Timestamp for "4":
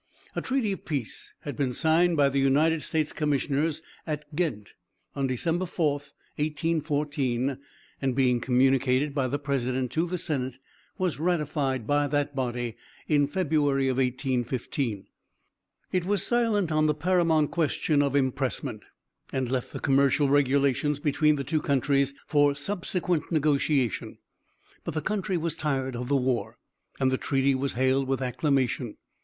5.67-5.91